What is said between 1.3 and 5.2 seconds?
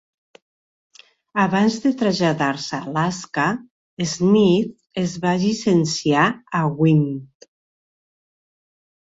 Abans de traslladar-se a Alaska, Smith es